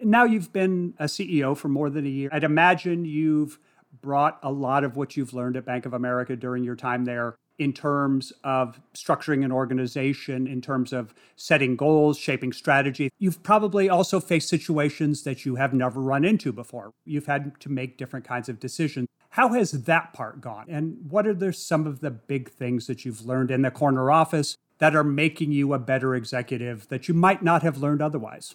Now 0.01 0.25
you've 0.25 0.53
been 0.53 0.95
a 0.99 1.05
CEO 1.05 1.57
for 1.57 1.69
more 1.69 1.89
than 1.89 2.05
a 2.07 2.09
year. 2.09 2.29
I'd 2.33 2.45
imagine 2.45 3.05
you've 3.05 3.59
brought 4.01 4.39
a 4.43 4.51
lot 4.51 4.85
of 4.85 4.97
what 4.97 5.17
you've 5.17 5.33
learned 5.33 5.57
at 5.57 5.65
Bank 5.65 5.87
of 5.87 5.93
America 5.93 6.35
during 6.35 6.65
your 6.65 6.77
time 6.77 7.05
there 7.05 7.37
in 7.59 7.73
terms 7.73 8.33
of 8.45 8.81
structuring 8.95 9.45
an 9.45 9.53
organization, 9.53 10.47
in 10.47 10.61
terms 10.61 10.93
of 10.93 11.15
setting 11.37 11.77
goals, 11.77 12.19
shaping 12.19 12.53
strategy. 12.53 13.11
You've 13.19 13.43
probably 13.43 13.89
also 13.89 14.21
faced 14.21 14.49
situations 14.49 15.23
that 15.25 15.45
you 15.45 15.57
have 15.57 15.73
never 15.73 16.01
run 16.01 16.25
into 16.25 16.53
before. 16.53 16.93
You've 17.05 17.27
had 17.27 17.59
to 17.61 17.69
make 17.71 17.99
different 17.99 18.27
kinds 18.27 18.49
of 18.49 18.59
decisions. 18.59 19.09
How 19.31 19.51
has 19.55 19.73
that 19.73 20.13
part 20.13 20.41
gone? 20.41 20.67
And 20.69 20.99
what 21.09 21.27
are 21.27 21.35
there 21.35 21.53
some 21.53 21.87
of 21.87 22.01
the 22.01 22.11
big 22.11 22.51
things 22.51 22.87
that 22.87 23.05
you've 23.05 23.25
learned 23.25 23.51
in 23.51 23.63
the 23.63 23.71
corner 23.71 24.11
office 24.11 24.57
that 24.79 24.97
are 24.97 25.05
making 25.05 25.53
you 25.53 25.73
a 25.73 25.79
better 25.79 26.15
executive 26.15 26.89
that 26.89 27.09
you 27.09 27.15
might 27.15 27.43
not 27.43 27.63
have 27.63 27.79
learned 27.79 28.03
otherwise? 28.03 28.55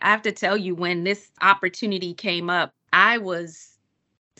I 0.00 0.10
have 0.10 0.22
to 0.22 0.32
tell 0.32 0.56
you, 0.56 0.74
when 0.74 1.04
this 1.04 1.30
opportunity 1.42 2.14
came 2.14 2.48
up, 2.48 2.72
I 2.92 3.18
was 3.18 3.77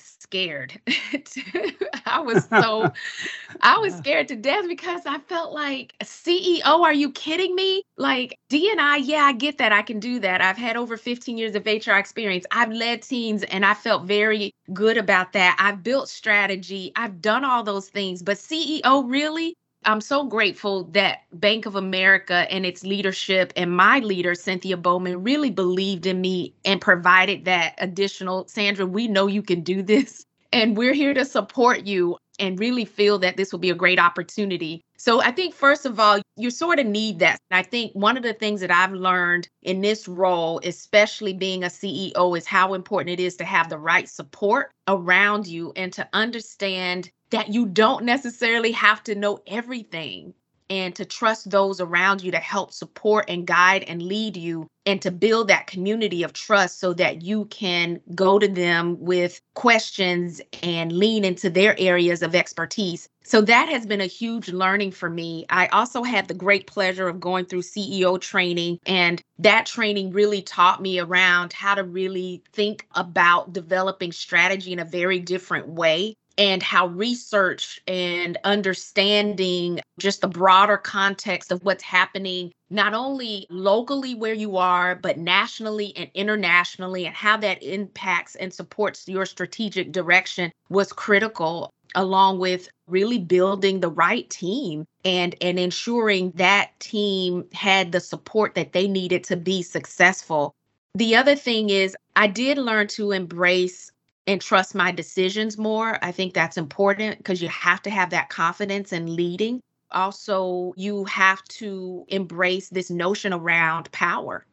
scared. 0.03 0.81
I 2.07 2.21
was 2.21 2.45
so 2.45 2.91
I 3.63 3.79
was 3.79 3.95
scared 3.95 4.29
to 4.29 4.37
death 4.37 4.67
because 4.69 5.03
I 5.07 5.19
felt 5.19 5.53
like 5.53 5.95
CEO, 6.03 6.65
are 6.65 6.93
you 6.93 7.13
kidding 7.13 7.55
me? 7.55 7.83
Like 7.97 8.39
D&I, 8.49 8.97
yeah, 8.97 9.25
I 9.25 9.33
get 9.33 9.59
that. 9.59 9.73
I 9.73 9.83
can 9.83 10.01
do 10.01 10.19
that. 10.21 10.41
I've 10.41 10.57
had 10.57 10.77
over 10.77 10.97
15 10.97 11.37
years 11.39 11.55
of 11.55 11.67
HR 11.67 11.93
experience. 11.93 12.47
I've 12.51 12.73
led 12.73 13.03
teams 13.03 13.43
and 13.45 13.65
I 13.65 13.75
felt 13.75 14.05
very 14.05 14.55
good 14.73 14.97
about 14.99 15.33
that. 15.33 15.57
I've 15.59 15.83
built 15.83 16.09
strategy. 16.09 16.93
I've 16.97 17.21
done 17.21 17.45
all 17.45 17.63
those 17.63 17.89
things, 17.89 18.23
but 18.23 18.37
CEO 18.37 19.05
really? 19.09 19.57
I'm 19.89 20.03
so 20.03 20.25
grateful 20.25 20.85
that 20.93 21.21
Bank 21.33 21.65
of 21.65 21.75
America 21.75 22.47
and 22.51 22.67
its 22.67 22.85
leadership 22.85 23.55
and 23.57 23.75
my 23.75 24.01
leader, 24.01 24.35
Cynthia 24.35 24.77
Bowman, 24.77 25.23
really 25.23 25.51
believed 25.51 26.05
in 26.05 26.21
me 26.21 26.53
and 26.67 26.79
provided 26.79 27.47
that 27.47 27.75
additional. 27.79 28.47
Sandra, 28.49 28.85
we 28.85 29.09
know 29.09 29.27
you 29.27 29.41
can 29.41 29.63
do 29.63 29.83
this, 29.83 30.27
and 30.53 30.77
we're 30.77 30.93
here 30.93 31.15
to 31.15 31.25
support 31.25 31.87
you 31.87 32.19
and 32.39 32.61
really 32.61 32.85
feel 32.85 33.19
that 33.19 33.39
this 33.39 33.51
will 33.51 33.59
be 33.59 33.71
a 33.71 33.75
great 33.75 33.99
opportunity. 33.99 34.85
So 34.99 35.23
I 35.23 35.33
think, 35.33 35.55
first 35.55 35.87
of 35.87 35.99
all, 35.99 36.21
you 36.37 36.51
sort 36.51 36.79
of 36.79 36.87
need 36.87 37.19
that. 37.21 37.39
I 37.51 37.63
think 37.63 37.93
one 37.95 38.19
of 38.19 38.23
the 38.23 38.35
things 38.35 38.61
that 38.61 38.71
I've 38.71 38.93
learned 38.93 39.49
in 39.63 39.81
this 39.81 40.07
role, 40.07 40.61
especially 40.65 41.33
being 41.33 41.65
a 41.65 41.69
CEO, 41.69 42.37
is 42.37 42.47
how 42.47 42.75
important 42.75 43.19
it 43.19 43.23
is 43.23 43.37
to 43.37 43.45
have 43.45 43.71
the 43.71 43.79
right 43.79 44.09
support 44.09 44.71
around 44.87 45.47
you 45.47 45.73
and 45.77 45.93
to 45.95 46.07
understand 46.13 47.11
that 47.31 47.53
you 47.53 47.67
don't 47.67 48.05
necessarily 48.05 48.73
have 48.73 49.03
to 49.05 49.15
know 49.15 49.41
everything 49.47 50.35
and 50.71 50.95
to 50.95 51.05
trust 51.05 51.51
those 51.51 51.81
around 51.81 52.23
you 52.23 52.31
to 52.31 52.39
help 52.39 52.73
support 52.73 53.25
and 53.29 53.47
guide 53.47 53.85
and 53.85 54.03
lead 54.03 54.37
you 54.37 54.67
and 54.87 55.03
to 55.03 55.11
build 55.11 55.49
that 55.49 55.67
community 55.67 56.23
of 56.23 56.33
trust 56.33 56.81
so 56.81 56.93
that 56.95 57.23
you 57.23 57.45
can 57.47 58.01
go 58.15 58.39
to 58.39 58.49
them 58.49 58.99
with 59.01 59.41
questions 59.55 60.41
and 60.63 60.93
lean 60.93 61.25
into 61.25 61.51
their 61.51 61.79
areas 61.79 62.23
of 62.23 62.35
expertise. 62.35 63.09
So 63.23 63.43
that 63.43 63.69
has 63.69 63.85
been 63.85 64.01
a 64.01 64.07
huge 64.07 64.49
learning 64.49 64.93
for 64.93 65.11
me. 65.11 65.45
I 65.51 65.67
also 65.67 66.03
had 66.03 66.29
the 66.29 66.35
great 66.35 66.67
pleasure 66.67 67.09
of 67.09 67.21
going 67.21 67.45
through 67.45 67.63
CEO 67.63 68.19
training, 68.19 68.79
and 68.87 69.23
that 69.39 69.67
training 69.67 70.13
really 70.13 70.41
taught 70.41 70.81
me 70.81 70.99
around 70.99 71.53
how 71.53 71.75
to 71.75 71.85
really 71.85 72.43
think 72.55 72.87
about 72.95 73.53
developing 73.53 74.13
strategy 74.13 74.73
in 74.73 74.79
a 74.79 74.85
very 74.87 75.19
different 75.19 75.69
way 75.69 76.17
and 76.39 76.63
how 76.63 76.87
research 76.87 77.81
and 77.89 78.39
understanding 78.45 79.81
just 79.99 80.21
the 80.21 80.29
broader 80.29 80.77
context 80.77 81.51
of 81.51 81.63
what's 81.65 81.83
happening, 81.83 82.53
not 82.71 82.95
only 82.95 83.47
locally 83.51 84.15
where 84.15 84.35
you 84.35 84.57
are, 84.57 84.95
but 84.95 85.19
nationally 85.19 85.93
and 85.97 86.11
internationally, 86.15 87.05
and 87.05 87.15
how 87.15 87.37
that 87.37 87.63
impacts 87.63 88.37
and 88.37 88.55
supports 88.55 89.09
your 89.09 89.27
strategic 89.27 89.91
direction 89.91 90.53
was 90.71 90.93
critical 90.93 91.75
along 91.95 92.39
with 92.39 92.69
really 92.87 93.19
building 93.19 93.81
the 93.81 93.91
right 93.91 94.29
team 94.31 94.85
and 95.05 95.35
and 95.41 95.59
ensuring 95.59 96.31
that 96.33 96.79
team 96.81 97.45
had 97.53 97.93
the 97.93 98.01
support 98.01 98.55
that 98.55 98.73
they 98.73 98.87
needed 98.87 99.25
to 99.25 99.37
be 99.37 99.63
successful. 99.63 100.55
The 100.95 101.17
other 101.17 101.35
thing 101.35 101.71
is 101.71 101.97
i 102.15 102.27
did 102.27 102.59
learn 102.59 102.89
to 102.89 103.13
embrace 103.13 103.91
and 104.29 104.43
trust 104.43 104.75
my 104.75 104.93
decisions 104.93 105.57
more. 105.57 105.99
I 106.05 106.13
think 106.13 106.35
that's 106.35 106.59
important 106.59 107.17
because 107.17 107.41
you 107.41 107.49
have 107.49 107.81
to 107.83 107.91
have 107.91 108.11
that 108.11 108.29
confidence 108.29 108.93
in 108.93 109.17
leading. 109.17 109.61
Also, 109.91 110.75
you 110.77 111.07
have 111.07 111.43
to 111.45 112.05
embrace 112.09 112.69
this 112.69 112.91
notion 112.91 113.33
around 113.33 113.91
power 113.91 114.45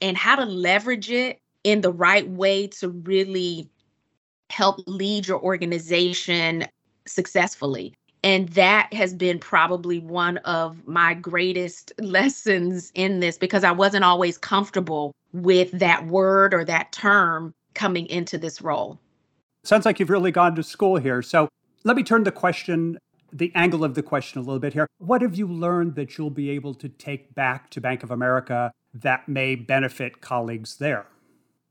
and 0.00 0.16
how 0.16 0.36
to 0.36 0.46
leverage 0.46 1.10
it 1.10 1.38
in 1.64 1.82
the 1.82 1.92
right 1.92 2.26
way 2.30 2.66
to 2.66 2.88
really 2.88 3.68
help 4.48 4.80
lead 4.86 5.28
your 5.28 5.40
organization 5.40 6.64
successfully. 7.06 7.92
And 8.22 8.48
that 8.50 8.90
has 8.94 9.12
been 9.12 9.38
probably 9.38 9.98
one 9.98 10.38
of 10.38 10.88
my 10.88 11.12
greatest 11.12 11.92
lessons 11.98 12.90
in 12.94 13.20
this 13.20 13.36
because 13.36 13.64
I 13.64 13.72
wasn't 13.72 14.04
always 14.04 14.38
comfortable 14.38 15.12
with 15.34 15.72
that 15.72 16.06
word 16.06 16.54
or 16.54 16.64
that 16.64 16.90
term 16.92 17.52
coming 17.74 18.06
into 18.06 18.38
this 18.38 18.62
role. 18.62 18.98
Sounds 19.62 19.86
like 19.86 19.98
you've 19.98 20.10
really 20.10 20.30
gone 20.30 20.54
to 20.56 20.62
school 20.62 20.96
here. 20.96 21.22
So 21.22 21.48
let 21.84 21.96
me 21.96 22.02
turn 22.02 22.24
the 22.24 22.32
question, 22.32 22.98
the 23.32 23.52
angle 23.54 23.84
of 23.84 23.94
the 23.94 24.02
question 24.02 24.38
a 24.40 24.42
little 24.42 24.60
bit 24.60 24.72
here. 24.72 24.86
What 24.98 25.22
have 25.22 25.34
you 25.34 25.46
learned 25.46 25.94
that 25.96 26.16
you'll 26.16 26.30
be 26.30 26.50
able 26.50 26.74
to 26.74 26.88
take 26.88 27.34
back 27.34 27.70
to 27.70 27.80
Bank 27.80 28.02
of 28.02 28.10
America 28.10 28.72
that 28.94 29.28
may 29.28 29.54
benefit 29.54 30.20
colleagues 30.20 30.76
there? 30.76 31.06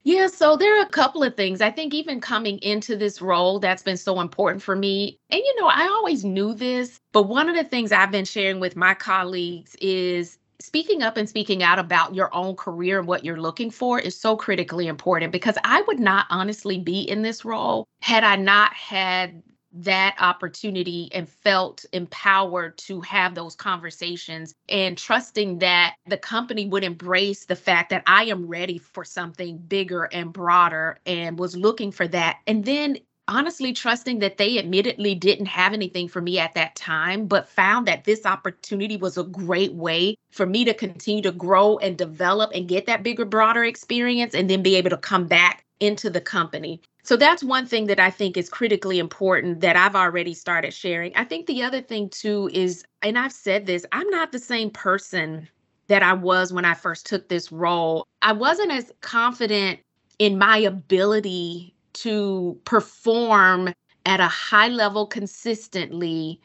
Yeah, 0.05 0.27
so 0.27 0.57
there 0.57 0.77
are 0.77 0.85
a 0.85 0.89
couple 0.89 1.23
of 1.23 1.37
things. 1.37 1.61
I 1.61 1.71
think 1.71 1.93
even 1.93 2.19
coming 2.19 2.57
into 2.59 2.97
this 2.97 3.21
role, 3.21 3.59
that's 3.59 3.83
been 3.83 3.95
so 3.95 4.19
important 4.19 4.61
for 4.61 4.75
me. 4.75 5.17
And, 5.29 5.39
you 5.39 5.61
know, 5.61 5.67
I 5.67 5.87
always 5.87 6.25
knew 6.25 6.53
this, 6.53 6.99
but 7.13 7.23
one 7.23 7.47
of 7.47 7.55
the 7.55 7.63
things 7.63 7.93
I've 7.93 8.11
been 8.11 8.25
sharing 8.25 8.59
with 8.59 8.75
my 8.75 8.93
colleagues 8.95 9.75
is 9.79 10.37
speaking 10.63 11.03
up 11.03 11.17
and 11.17 11.27
speaking 11.27 11.61
out 11.61 11.77
about 11.77 12.15
your 12.15 12.33
own 12.33 12.55
career 12.55 12.97
and 12.97 13.07
what 13.07 13.25
you're 13.25 13.39
looking 13.39 13.69
for 13.69 13.99
is 13.99 14.19
so 14.19 14.37
critically 14.37 14.87
important 14.87 15.31
because 15.31 15.57
I 15.65 15.81
would 15.81 15.99
not 15.99 16.25
honestly 16.29 16.79
be 16.79 17.01
in 17.01 17.21
this 17.21 17.43
role 17.43 17.85
had 18.01 18.23
I 18.23 18.37
not 18.37 18.73
had 18.73 19.43
that 19.73 20.15
opportunity 20.19 21.09
and 21.13 21.27
felt 21.27 21.83
empowered 21.93 22.77
to 22.77 23.01
have 23.01 23.35
those 23.35 23.55
conversations 23.55 24.53
and 24.69 24.97
trusting 24.97 25.59
that 25.59 25.95
the 26.05 26.17
company 26.17 26.67
would 26.67 26.83
embrace 26.83 27.45
the 27.45 27.55
fact 27.55 27.89
that 27.89 28.03
I 28.05 28.25
am 28.25 28.47
ready 28.47 28.77
for 28.77 29.03
something 29.03 29.57
bigger 29.57 30.03
and 30.05 30.31
broader 30.31 30.99
and 31.05 31.39
was 31.39 31.57
looking 31.57 31.91
for 31.91 32.07
that. 32.09 32.37
And 32.45 32.63
then 32.63 32.99
honestly 33.33 33.73
trusting 33.73 34.19
that 34.19 34.37
they 34.37 34.59
admittedly 34.59 35.15
didn't 35.15 35.47
have 35.47 35.73
anything 35.73 36.07
for 36.07 36.21
me 36.21 36.37
at 36.37 36.53
that 36.53 36.75
time, 36.75 37.25
but 37.25 37.49
found 37.49 37.87
that 37.87 38.03
this 38.03 38.27
opportunity 38.27 38.95
was 38.95 39.17
a 39.17 39.23
great 39.23 39.73
way 39.73 40.15
for 40.29 40.45
me 40.45 40.63
to 40.63 40.73
continue 40.73 41.23
to 41.23 41.31
grow 41.31 41.79
and 41.79 41.97
develop 41.97 42.51
and 42.53 42.67
get 42.67 42.85
that 42.85 43.01
bigger, 43.01 43.25
broader 43.25 43.63
experience 43.63 44.35
and 44.35 44.49
then 44.49 44.61
be 44.61 44.75
able 44.75 44.91
to 44.91 44.97
come 44.97 45.25
back 45.25 45.65
into 45.79 46.11
the 46.11 46.21
company. 46.21 46.79
So 47.01 47.17
that's 47.17 47.43
one 47.43 47.65
thing 47.65 47.87
that 47.87 47.99
I 47.99 48.11
think 48.11 48.37
is 48.37 48.49
critically 48.49 48.99
important 48.99 49.61
that 49.61 49.75
I've 49.75 49.95
already 49.95 50.35
started 50.35 50.71
sharing. 50.71 51.11
I 51.15 51.25
think 51.25 51.47
the 51.47 51.63
other 51.63 51.81
thing 51.81 52.09
too 52.09 52.51
is, 52.53 52.85
and 53.01 53.17
I've 53.17 53.33
said 53.33 53.65
this, 53.65 53.83
I'm 53.91 54.09
not 54.09 54.31
the 54.31 54.39
same 54.39 54.69
person 54.69 55.49
that 55.87 56.03
I 56.03 56.13
was 56.13 56.53
when 56.53 56.65
I 56.65 56.75
first 56.75 57.07
took 57.07 57.27
this 57.29 57.51
role. 57.51 58.05
I 58.21 58.31
wasn't 58.31 58.71
as 58.71 58.91
confident 59.01 59.79
in 60.19 60.37
my 60.37 60.57
ability 60.57 61.72
to 61.93 62.59
perform 62.65 63.73
at 64.05 64.19
a 64.19 64.27
high 64.27 64.67
level 64.67 65.05
consistently 65.05 66.39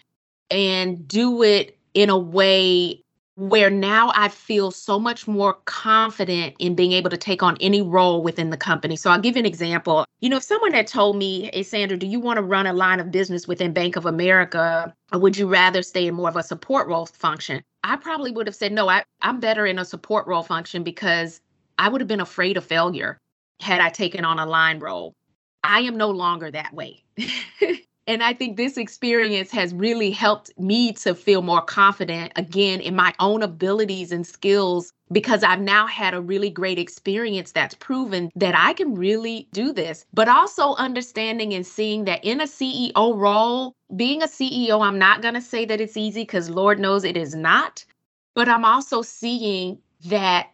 and 0.51 1.07
do 1.07 1.43
it 1.43 1.77
in 1.95 2.11
a 2.11 2.19
way 2.19 3.03
where 3.39 3.71
now 3.71 4.11
I 4.17 4.29
feel 4.29 4.73
so 4.73 4.99
much 4.99 5.29
more 5.29 5.55
confident 5.65 6.57
in 6.59 6.75
being 6.75 6.91
able 6.91 7.09
to 7.11 7.17
take 7.17 7.41
on 7.41 7.57
any 7.61 7.81
role 7.81 8.21
within 8.21 8.51
the 8.51 8.57
company. 8.57 8.97
So 8.97 9.11
I'll 9.11 9.21
give 9.21 9.37
you 9.37 9.41
an 9.41 9.47
example. 9.47 10.05
You 10.19 10.29
know, 10.29 10.39
if 10.39 10.43
someone 10.43 10.73
had 10.73 10.89
told 10.89 11.17
me, 11.17 11.49
Hey, 11.53 11.63
Sandra, 11.63 11.97
do 11.97 12.09
you 12.09 12.19
want 12.19 12.39
to 12.39 12.43
run 12.43 12.67
a 12.67 12.73
line 12.73 12.99
of 12.99 13.13
business 13.13 13.47
within 13.47 13.73
Bank 13.73 13.95
of 13.95 14.07
America? 14.07 14.93
Or 15.13 15.21
would 15.21 15.37
you 15.37 15.47
rather 15.47 15.83
stay 15.83 16.09
in 16.09 16.15
more 16.17 16.29
of 16.29 16.35
a 16.35 16.43
support 16.43 16.89
role 16.89 17.07
function? 17.07 17.63
I 17.85 17.95
probably 17.95 18.33
would 18.33 18.49
have 18.49 18.57
said, 18.57 18.73
No, 18.73 18.89
I, 18.89 19.05
I'm 19.23 19.39
better 19.39 19.67
in 19.67 19.79
a 19.79 19.85
support 19.85 20.27
role 20.27 20.43
function 20.43 20.83
because 20.83 21.41
I 21.79 21.89
would 21.89 22.01
have 22.01 22.09
been 22.09 22.21
afraid 22.21 22.57
of 22.57 22.65
failure 22.65 23.19
had 23.61 23.81
I 23.81 23.91
taken 23.91 24.25
on 24.25 24.41
a 24.41 24.47
line 24.47 24.81
role. 24.81 25.15
I 25.65 25.81
am 25.81 25.97
no 25.97 26.11
longer 26.11 26.51
that 26.51 26.73
way. 26.73 27.03
and 28.07 28.23
I 28.23 28.33
think 28.33 28.57
this 28.57 28.77
experience 28.77 29.51
has 29.51 29.75
really 29.75 30.11
helped 30.11 30.51
me 30.59 30.93
to 30.95 31.15
feel 31.15 31.43
more 31.43 31.61
confident 31.61 32.33
again 32.37 32.81
in 32.81 32.97
my 32.97 33.13
own 33.21 33.43
abilities 33.43 34.13
and 34.13 34.27
skills 34.27 34.93
because 35.13 35.43
I've 35.43 35.61
now 35.61 35.87
had 35.87 36.15
a 36.15 36.21
really 36.21 36.51
great 36.51 36.79
experience 36.79 37.53
that's 37.53 37.75
proven 37.75 38.31
that 38.37 38.55
I 38.57 38.73
can 38.73 38.95
really 38.95 39.49
do 39.53 39.73
this. 39.73 40.05
But 40.13 40.29
also 40.29 40.75
understanding 40.75 41.55
and 41.55 41.67
seeing 41.67 42.05
that 42.05 42.25
in 42.25 42.41
a 42.41 42.45
CEO 42.45 43.17
role, 43.17 43.75
being 43.97 44.23
a 44.23 44.27
CEO, 44.27 44.85
I'm 44.85 44.99
not 44.99 45.23
going 45.23 45.35
to 45.35 45.41
say 45.41 45.65
that 45.65 45.81
it's 45.81 45.97
easy 45.97 46.23
because 46.23 46.51
Lord 46.51 46.79
knows 46.79 47.05
it 47.05 47.17
is 47.17 47.35
not. 47.35 47.85
But 48.35 48.49
I'm 48.49 48.65
also 48.65 49.03
seeing 49.03 49.79
that 50.07 50.51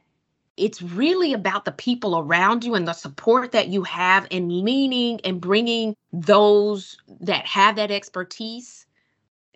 it's 0.57 0.81
really 0.81 1.33
about 1.33 1.65
the 1.65 1.73
people 1.73 2.19
around 2.19 2.65
you 2.65 2.75
and 2.75 2.87
the 2.87 2.93
support 2.93 3.53
that 3.53 3.69
you 3.69 3.83
have 3.83 4.27
and 4.31 4.51
leaning 4.53 5.21
and 5.25 5.41
bringing 5.41 5.97
those 6.13 6.97
that 7.21 7.47
have 7.47 7.77
that 7.77 7.91
expertise 7.91 8.87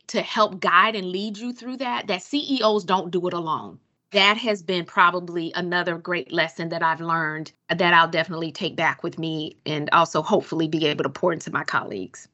to 0.09 0.23
help 0.23 0.61
guide 0.61 0.97
and 0.97 1.11
lead 1.11 1.37
you 1.37 1.52
through 1.52 1.76
that, 1.76 2.07
that 2.09 2.23
CEOs 2.23 2.85
don't 2.85 3.11
do 3.11 3.26
it 3.28 3.35
alone. 3.35 3.78
That 4.12 4.38
has 4.38 4.62
been 4.62 4.87
probably 4.87 5.52
another 5.55 5.99
great 5.99 6.33
lesson 6.33 6.71
that 6.71 6.83
I've 6.83 7.02
learned 7.02 7.52
that 7.69 7.93
I'll 7.93 8.09
definitely 8.09 8.50
take 8.50 8.75
back 8.75 9.02
with 9.02 9.19
me 9.19 9.59
and 9.67 9.90
also 9.93 10.23
hopefully 10.23 10.67
be 10.67 10.87
able 10.87 11.05
to 11.05 11.11
pour 11.11 11.33
into 11.33 11.52
my 11.52 11.62
colleagues. 11.62 12.26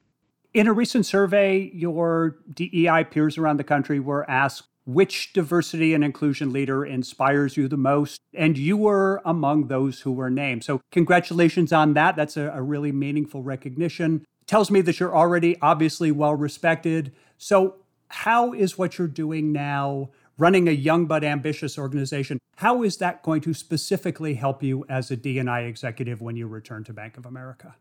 In 0.53 0.67
a 0.67 0.73
recent 0.73 1.05
survey, 1.05 1.69
your 1.73 2.37
DEI 2.53 3.03
peers 3.11 3.37
around 3.37 3.57
the 3.57 3.65
country 3.65 3.99
were 3.99 4.29
asked 4.31 4.63
which 4.85 5.33
diversity 5.33 5.93
and 5.93 6.03
inclusion 6.03 6.53
leader 6.53 6.85
inspires 6.85 7.57
you 7.57 7.67
the 7.67 7.77
most? 7.77 8.19
And 8.33 8.57
you 8.57 8.77
were 8.77 9.21
among 9.25 9.67
those 9.67 10.01
who 10.01 10.11
were 10.11 10.29
named. 10.29 10.63
So, 10.63 10.81
congratulations 10.91 11.73
on 11.73 11.93
that. 11.93 12.15
That's 12.15 12.37
a, 12.37 12.51
a 12.51 12.61
really 12.61 12.91
meaningful 12.91 13.43
recognition. 13.43 14.25
Tells 14.47 14.69
me 14.69 14.81
that 14.81 14.99
you're 14.99 15.15
already 15.15 15.59
obviously 15.61 16.11
well 16.11 16.35
respected. 16.35 17.13
So, 17.37 17.77
how 18.09 18.53
is 18.53 18.77
what 18.77 18.97
you're 18.97 19.07
doing 19.07 19.51
now, 19.51 20.11
running 20.37 20.67
a 20.67 20.71
young 20.71 21.05
but 21.05 21.23
ambitious 21.23 21.77
organization, 21.77 22.39
how 22.57 22.83
is 22.83 22.97
that 22.97 23.23
going 23.23 23.41
to 23.41 23.53
specifically 23.53 24.35
help 24.35 24.63
you 24.63 24.85
as 24.87 25.11
a 25.11 25.17
D&I 25.17 25.61
executive 25.61 26.21
when 26.21 26.35
you 26.35 26.47
return 26.47 26.83
to 26.85 26.93
Bank 26.93 27.17
of 27.17 27.25
America? 27.25 27.75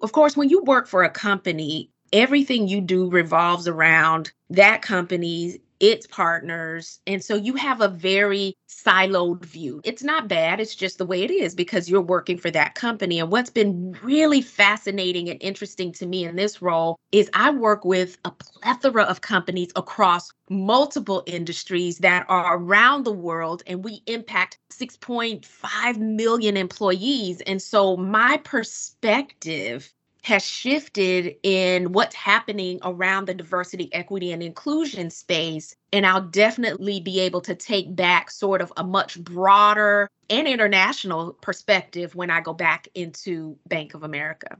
Of 0.00 0.12
course, 0.12 0.36
when 0.36 0.48
you 0.48 0.62
work 0.62 0.86
for 0.86 1.02
a 1.02 1.10
company, 1.10 1.90
everything 2.12 2.68
you 2.68 2.80
do 2.80 3.10
revolves 3.10 3.66
around 3.66 4.32
that 4.50 4.82
company's 4.82 5.58
its 5.80 6.06
partners. 6.06 7.00
And 7.06 7.22
so 7.22 7.34
you 7.34 7.54
have 7.54 7.80
a 7.80 7.88
very 7.88 8.56
siloed 8.68 9.44
view. 9.44 9.80
It's 9.84 10.02
not 10.02 10.28
bad, 10.28 10.60
it's 10.60 10.74
just 10.74 10.98
the 10.98 11.06
way 11.06 11.22
it 11.22 11.30
is 11.30 11.54
because 11.54 11.88
you're 11.88 12.00
working 12.00 12.38
for 12.38 12.50
that 12.50 12.74
company. 12.74 13.20
And 13.20 13.30
what's 13.30 13.50
been 13.50 13.96
really 14.02 14.40
fascinating 14.40 15.28
and 15.28 15.42
interesting 15.42 15.92
to 15.92 16.06
me 16.06 16.24
in 16.24 16.36
this 16.36 16.60
role 16.60 16.98
is 17.12 17.30
I 17.34 17.50
work 17.50 17.84
with 17.84 18.18
a 18.24 18.30
plethora 18.30 19.04
of 19.04 19.20
companies 19.20 19.70
across 19.76 20.30
multiple 20.50 21.22
industries 21.26 21.98
that 21.98 22.24
are 22.28 22.56
around 22.56 23.04
the 23.04 23.12
world, 23.12 23.62
and 23.66 23.84
we 23.84 24.02
impact 24.06 24.58
6.5 24.72 25.98
million 25.98 26.56
employees. 26.56 27.40
And 27.42 27.60
so 27.60 27.96
my 27.96 28.38
perspective 28.38 29.92
has 30.22 30.44
shifted 30.44 31.36
in 31.42 31.92
what's 31.92 32.14
happening 32.14 32.78
around 32.82 33.26
the 33.26 33.34
diversity, 33.34 33.92
equity, 33.94 34.32
and 34.32 34.42
inclusion 34.42 35.10
space. 35.10 35.74
And 35.92 36.06
I'll 36.06 36.22
definitely 36.22 37.00
be 37.00 37.20
able 37.20 37.40
to 37.42 37.54
take 37.54 37.94
back 37.94 38.30
sort 38.30 38.60
of 38.60 38.72
a 38.76 38.84
much 38.84 39.18
broader 39.20 40.08
and 40.28 40.46
international 40.46 41.32
perspective 41.40 42.14
when 42.14 42.30
I 42.30 42.40
go 42.40 42.52
back 42.52 42.88
into 42.94 43.56
Bank 43.66 43.94
of 43.94 44.02
America. 44.02 44.58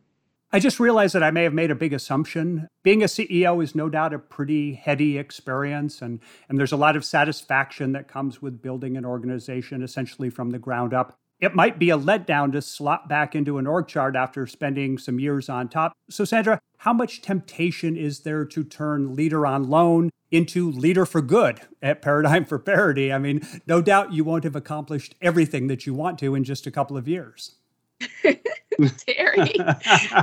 I 0.50 0.61
just 0.61 0.81
realized 0.81 1.15
that 1.15 1.23
I 1.23 1.31
may 1.31 1.43
have 1.43 1.53
made 1.53 1.71
a 1.71 1.75
big 1.75 1.93
assumption. 1.93 2.69
Being 2.83 3.03
a 3.03 3.07
CEO 3.07 3.62
is 3.62 3.75
no 3.75 3.91
doubt 3.91 4.15
a 4.15 4.19
pretty 4.19 4.73
heady 4.73 5.19
experience, 5.19 6.00
and, 6.00 6.21
and 6.49 6.59
there's 6.59 6.73
a 6.73 6.77
lot 6.77 6.97
of 6.97 7.05
satisfaction 7.05 7.93
that 7.93 8.09
comes 8.09 8.41
with 8.41 8.62
building 8.62 8.97
an 8.97 9.05
organization 9.05 9.83
essentially 9.83 10.31
from 10.31 10.49
the 10.49 10.59
ground 10.59 10.95
up 10.95 11.19
it 11.40 11.54
might 11.54 11.78
be 11.78 11.90
a 11.90 11.99
letdown 11.99 12.52
to 12.52 12.62
slot 12.62 13.09
back 13.09 13.35
into 13.35 13.59
an 13.59 13.66
org 13.66 13.87
chart 13.87 14.16
after 14.16 14.47
spending 14.47 14.99
some 14.99 15.21
years 15.21 15.49
on 15.49 15.68
top. 15.68 15.92
So, 16.11 16.25
Sandra, 16.25 16.61
how 16.78 16.92
much 16.92 17.23
temptation 17.23 17.97
is 17.97 18.21
there 18.21 18.45
to 18.45 18.64
turn 18.64 19.14
leader 19.14 19.47
on 19.47 19.68
loan 19.68 20.11
into 20.30 20.71
leader 20.71 21.07
for 21.07 21.23
good 21.23 21.61
at 21.80 22.02
Paradigm 22.02 22.45
for 22.45 22.59
Parity? 22.59 23.12
I 23.12 23.18
mean, 23.18 23.47
no 23.66 23.80
doubt 23.80 24.12
you 24.12 24.25
won't 24.25 24.45
have 24.45 24.57
accomplished 24.57 25.14
everything 25.23 25.68
that 25.68 25.87
you 25.87 25.95
want 25.95 26.18
to 26.21 26.35
in 26.35 26.45
just 26.45 26.66
a 26.66 26.71
couple 26.71 26.97
of 26.97 27.07
years. 27.07 27.54
Terry, 28.97 29.54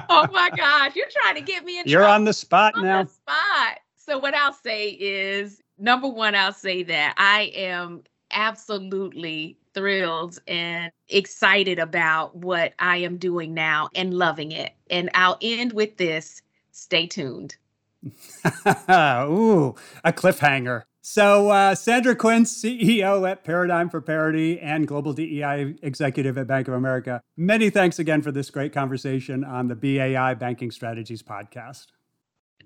oh 0.09 0.27
my 0.31 0.49
gosh, 0.55 0.95
you're 0.95 1.09
trying 1.11 1.35
to 1.35 1.41
get 1.41 1.65
me 1.65 1.79
in. 1.79 1.87
You're 1.87 2.05
on 2.05 2.23
the 2.23 2.31
spot 2.31 2.73
on 2.75 2.83
now. 2.83 3.03
The 3.03 3.09
spot. 3.09 3.79
So 3.95 4.17
what 4.17 4.33
I'll 4.33 4.53
say 4.53 4.89
is, 4.89 5.61
number 5.77 6.07
one, 6.07 6.35
I'll 6.35 6.53
say 6.53 6.83
that 6.83 7.15
I 7.17 7.51
am 7.53 8.03
absolutely 8.31 9.57
thrilled 9.75 10.39
and 10.47 10.91
excited 11.09 11.77
about 11.77 12.35
what 12.35 12.73
I 12.79 12.97
am 12.97 13.17
doing 13.17 13.53
now 13.53 13.89
and 13.93 14.13
loving 14.13 14.51
it. 14.51 14.73
And 14.89 15.11
I'll 15.13 15.37
end 15.41 15.73
with 15.73 15.97
this 15.97 16.41
stay 16.71 17.05
tuned. 17.05 17.57
Ooh, 18.89 19.75
a 20.03 20.13
cliffhanger. 20.13 20.83
So, 21.01 21.49
uh, 21.49 21.75
Sandra 21.75 22.15
Quince, 22.15 22.63
CEO 22.63 23.29
at 23.29 23.43
Paradigm 23.43 23.89
for 23.89 24.01
Parity 24.01 24.59
and 24.59 24.87
Global 24.87 25.13
DEI 25.13 25.75
Executive 25.83 26.35
at 26.35 26.47
Bank 26.47 26.67
of 26.67 26.73
America, 26.73 27.21
many 27.37 27.69
thanks 27.69 27.99
again 27.99 28.23
for 28.23 28.31
this 28.31 28.49
great 28.49 28.73
conversation 28.73 29.43
on 29.43 29.67
the 29.67 29.75
BAI 29.75 30.33
Banking 30.33 30.71
Strategies 30.71 31.21
podcast. 31.21 31.87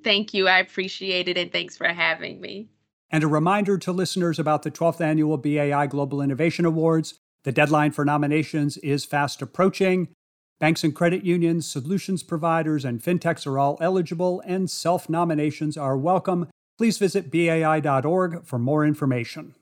Thank 0.06 0.34
you. 0.34 0.48
I 0.48 0.60
appreciate 0.60 1.28
it. 1.28 1.38
And 1.38 1.52
thanks 1.52 1.76
for 1.76 1.88
having 1.88 2.40
me. 2.40 2.70
And 3.12 3.24
a 3.24 3.28
reminder 3.28 3.78
to 3.80 3.92
listeners 3.92 4.38
about 4.38 4.64
the 4.64 4.72
12th 4.72 5.02
annual 5.02 5.38
BAI 5.38 5.88
Global 5.88 6.22
Innovation 6.22 6.66
Awards. 6.66 7.16
The 7.44 7.52
deadline 7.52 7.92
for 7.92 8.06
nominations 8.06 8.78
is 8.78 9.06
fast 9.06 9.42
approaching. 9.42 10.10
Banks 10.60 10.84
and 10.84 10.94
credit 10.94 11.24
unions, 11.24 11.70
solutions 11.70 12.22
providers, 12.22 12.84
and 12.84 13.02
fintechs 13.02 13.48
are 13.48 13.58
all 13.58 13.78
eligible, 13.80 14.44
and 14.46 14.70
self 14.70 15.10
nominations 15.10 15.78
are 15.78 15.98
welcome. 15.98 16.48
Please 16.78 16.98
visit 16.98 17.32
BAI.org 17.32 18.46
for 18.46 18.60
more 18.60 18.86
information. 18.86 19.56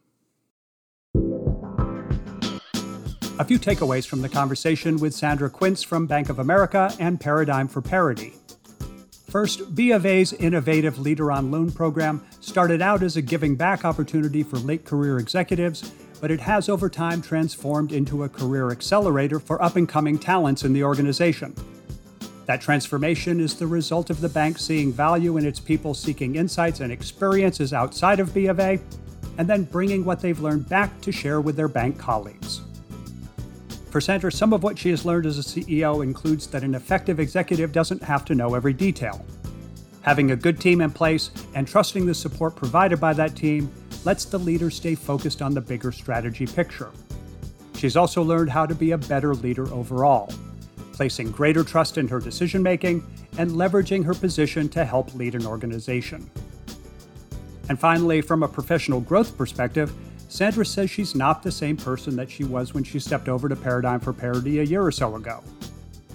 A 3.40 3.46
few 3.46 3.60
takeaways 3.60 4.08
from 4.08 4.24
the 4.24 4.30
conversation 4.30 4.98
with 4.98 5.14
Sandra 5.14 5.50
Quince 5.50 5.84
from 5.84 6.08
Bank 6.08 6.30
of 6.30 6.40
America 6.40 6.92
and 7.00 7.20
Paradigm 7.20 7.68
for 7.68 7.84
Parity. 7.84 8.34
First, 9.38 9.76
B 9.76 9.92
of 9.92 10.04
A's 10.04 10.34
innovative 10.34 10.98
Leader 10.98 11.32
on 11.32 11.52
Loan 11.52 11.72
program 11.72 12.26
started 12.40 12.82
out 12.82 13.04
as 13.04 13.18
a 13.18 13.22
giving 13.22 13.56
back 13.56 13.86
opportunity 13.86 14.42
for 14.42 14.58
late 14.58 14.84
career 14.84 15.20
executives, 15.20 15.92
but 16.20 16.32
it 16.32 16.40
has 16.40 16.70
over 16.70 16.90
time 16.90 17.22
transformed 17.22 17.92
into 17.92 18.24
a 18.24 18.30
career 18.30 18.72
accelerator 18.72 19.40
for 19.40 19.62
up 19.62 19.76
and 19.76 19.88
coming 19.88 20.18
talents 20.18 20.64
in 20.64 20.74
the 20.74 20.84
organization. 20.84 21.54
That 22.48 22.62
transformation 22.62 23.40
is 23.40 23.54
the 23.54 23.68
result 23.68 24.10
of 24.10 24.22
the 24.22 24.30
bank 24.30 24.58
seeing 24.58 24.92
value 24.92 25.38
in 25.38 25.46
its 25.46 25.60
people 25.60 25.94
seeking 25.94 26.36
insights 26.36 26.80
and 26.80 26.92
experiences 26.92 27.74
outside 27.74 28.20
of 28.20 28.34
B 28.34 28.48
of 28.48 28.60
A, 28.60 28.80
and 29.38 29.48
then 29.48 29.66
bringing 29.66 30.04
what 30.04 30.20
they've 30.20 30.40
learned 30.40 30.68
back 30.68 31.00
to 31.02 31.12
share 31.12 31.42
with 31.42 31.56
their 31.56 31.68
bank 31.68 32.00
colleagues. 32.00 32.62
For 33.90 34.02
Sandra, 34.02 34.32
some 34.32 34.52
of 34.52 34.64
what 34.64 34.78
she 34.78 34.90
has 34.90 35.06
learned 35.06 35.26
as 35.26 35.40
a 35.40 35.42
CEO 35.42 36.04
includes 36.04 36.48
that 36.48 36.64
an 36.64 36.76
effective 36.76 37.20
executive 37.20 37.72
doesn't 37.72 38.04
have 38.04 38.26
to 38.26 38.36
know 38.36 38.54
every 38.54 38.74
detail. 38.74 39.26
Having 40.02 40.32
a 40.32 40.36
good 40.36 40.60
team 40.60 40.82
in 40.82 40.92
place 40.92 41.32
and 41.56 41.68
trusting 41.68 42.06
the 42.06 42.14
support 42.14 42.56
provided 42.56 43.00
by 43.00 43.14
that 43.14 43.36
team 43.36 43.72
lets 44.04 44.26
the 44.26 44.38
leader 44.38 44.70
stay 44.70 44.96
focused 44.96 45.42
on 45.42 45.54
the 45.54 45.62
bigger 45.62 45.92
strategy 45.92 46.46
picture. 46.46 46.92
She's 47.76 47.96
also 47.96 48.24
learned 48.24 48.50
how 48.50 48.66
to 48.66 48.76
be 48.76 48.92
a 48.92 48.98
better 48.98 49.36
leader 49.36 49.72
overall, 49.74 50.32
placing 50.94 51.32
greater 51.32 51.64
trust 51.64 51.98
in 51.98 52.08
her 52.08 52.20
decision 52.20 52.64
making 52.64 53.06
and 53.38 53.52
leveraging 53.52 54.04
her 54.04 54.14
position 54.14 54.68
to 54.70 54.84
help 54.84 55.14
lead 55.14 55.36
an 55.36 55.46
organization. 55.46 56.30
And 57.70 57.80
finally, 57.80 58.22
from 58.22 58.44
a 58.44 58.48
professional 58.48 59.02
growth 59.02 59.38
perspective, 59.38 59.94
Sandra 60.30 60.66
says 60.66 60.90
she's 60.90 61.16
not 61.16 61.42
the 61.42 61.52
same 61.52 61.78
person 61.78 62.16
that 62.18 62.30
she 62.30 62.44
was 62.44 62.74
when 62.74 62.84
she 62.84 63.00
stepped 63.00 63.30
over 63.30 63.48
to 63.48 63.56
Paradigm 63.56 64.00
for 64.00 64.14
Parity 64.14 64.60
a 64.60 64.64
year 64.64 64.82
or 64.82 64.92
so 64.92 65.16
ago. 65.16 65.42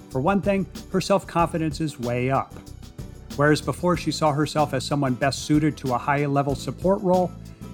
For 0.09 0.21
one 0.21 0.41
thing, 0.41 0.67
her 0.91 1.01
self 1.01 1.25
confidence 1.25 1.81
is 1.81 1.99
way 1.99 2.29
up. 2.29 2.53
Whereas 3.35 3.61
before 3.61 3.97
she 3.97 4.11
saw 4.11 4.31
herself 4.31 4.73
as 4.73 4.85
someone 4.85 5.15
best 5.15 5.45
suited 5.45 5.75
to 5.77 5.93
a 5.93 5.97
high 5.97 6.25
level 6.27 6.53
support 6.53 7.01
role, 7.01 7.31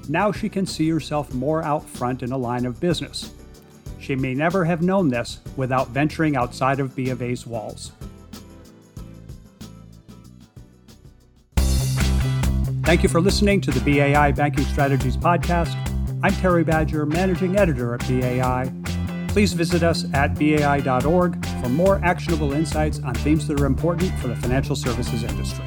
now 0.08 0.32
she 0.32 0.48
can 0.48 0.66
see 0.66 0.90
herself 0.90 1.34
more 1.34 1.62
out 1.64 1.88
front 1.88 2.24
in 2.24 2.32
a 2.32 2.38
line 2.38 2.66
of 2.66 2.80
business. 2.80 3.34
She 4.00 4.16
may 4.16 4.34
never 4.34 4.64
have 4.64 4.82
known 4.82 5.10
this 5.10 5.40
without 5.58 5.90
venturing 5.90 6.38
outside 6.38 6.80
of 6.80 6.96
B 6.96 7.10
of 7.10 7.22
A's 7.22 7.46
walls. 7.46 7.92
Thank 12.86 13.04
you 13.04 13.10
for 13.10 13.22
listening 13.22 13.62
to 13.62 13.72
the 13.72 13.82
BAI 13.82 14.32
Banking 14.32 14.64
Strategies 14.64 15.18
Podcast. 15.18 15.89
I'm 16.22 16.34
Terry 16.34 16.66
Badger, 16.66 17.06
Managing 17.06 17.58
Editor 17.58 17.94
at 17.94 18.02
BAI. 18.02 18.70
Please 19.30 19.54
visit 19.54 19.84
us 19.84 20.06
at 20.14 20.38
BAI.org 20.38 21.46
for 21.62 21.70
more 21.70 22.02
actionable 22.04 22.52
insights 22.52 23.00
on 23.04 23.16
themes 23.16 23.48
that 23.48 23.62
are 23.62 23.66
important 23.66 24.12
for 24.20 24.28
the 24.28 24.36
financial 24.36 24.76
services 24.76 25.24
industry. 25.24 25.64